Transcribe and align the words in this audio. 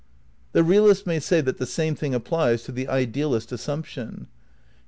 The 0.53 0.63
realist 0.63 1.05
may 1.05 1.19
say 1.19 1.41
that 1.41 1.59
the 1.59 1.65
same 1.67 1.93
thing 1.93 2.15
applies 2.15 2.63
to 2.63 2.71
the 2.71 2.87
idealist 2.87 3.51
assuinption. 3.51 4.25